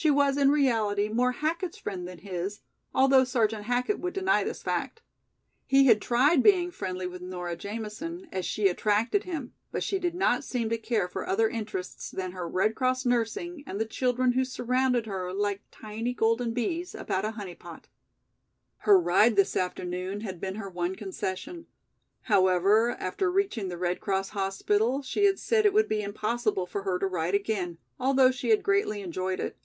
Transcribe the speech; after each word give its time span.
She 0.00 0.12
was 0.12 0.36
in 0.36 0.52
reality 0.52 1.08
more 1.08 1.32
Hackett's 1.32 1.76
friend 1.78 2.06
than 2.06 2.18
his, 2.18 2.60
although 2.94 3.24
Sergeant 3.24 3.64
Hackett 3.64 3.98
would 3.98 4.12
deny 4.14 4.44
this 4.44 4.62
fact. 4.62 5.02
He 5.66 5.86
had 5.86 6.00
tried 6.00 6.40
being 6.40 6.70
friendly 6.70 7.04
with 7.08 7.20
Nora 7.20 7.56
Jamison 7.56 8.28
as 8.30 8.46
she 8.46 8.68
attracted 8.68 9.24
him, 9.24 9.54
but 9.72 9.82
she 9.82 9.98
did 9.98 10.14
not 10.14 10.44
seem 10.44 10.68
to 10.68 10.78
care 10.78 11.08
for 11.08 11.26
other 11.26 11.48
interests 11.48 12.12
than 12.12 12.30
her 12.30 12.48
Red 12.48 12.76
Cross 12.76 13.06
nursing 13.06 13.64
and 13.66 13.80
the 13.80 13.84
children 13.84 14.34
who 14.34 14.44
surrounded 14.44 15.06
her 15.06 15.32
like 15.32 15.62
tiny 15.72 16.14
golden 16.14 16.52
bees 16.54 16.94
about 16.94 17.24
a 17.24 17.32
honey 17.32 17.56
pot. 17.56 17.88
Her 18.82 19.00
ride 19.00 19.34
this 19.34 19.56
afternoon 19.56 20.20
had 20.20 20.40
been 20.40 20.54
her 20.54 20.70
one 20.70 20.94
concession; 20.94 21.66
however, 22.22 22.90
after 23.00 23.32
reaching 23.32 23.68
the 23.68 23.76
Red 23.76 23.98
Cross 23.98 24.28
hospital, 24.28 25.02
she 25.02 25.24
had 25.24 25.40
said 25.40 25.66
it 25.66 25.72
would 25.72 25.88
be 25.88 26.02
impossible 26.02 26.66
for 26.66 26.84
her 26.84 27.00
to 27.00 27.06
ride 27.08 27.34
again, 27.34 27.78
although 27.98 28.30
she 28.30 28.50
had 28.50 28.62
greatly 28.62 29.02
enjoyed 29.02 29.40
it. 29.40 29.56